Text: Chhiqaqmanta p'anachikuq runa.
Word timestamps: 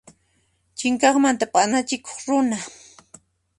Chhiqaqmanta 0.77 1.45
p'anachikuq 1.53 2.15
runa. 2.27 2.57